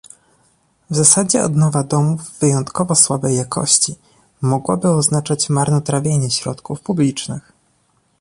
[0.89, 3.95] W zasadzie odnowa domów wyjątkowo słabej jakości
[4.41, 7.53] mogłaby oznaczać marnotrawienie środków publicznych